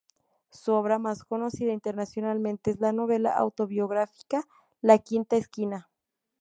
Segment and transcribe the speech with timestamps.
[0.49, 4.47] Su obra más conocida internacionalmente es la novela autobiográfica
[4.81, 5.89] "La quinta esquina".